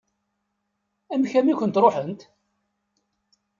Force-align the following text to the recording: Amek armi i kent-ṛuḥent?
Amek 1.13 1.31
armi 1.39 1.51
i 1.53 1.55
kent-ṛuḥent? 1.59 2.21